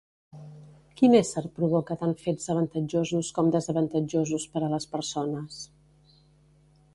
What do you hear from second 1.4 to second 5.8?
provoca tant fets avantatjosos com desavantatjosos per a les persones?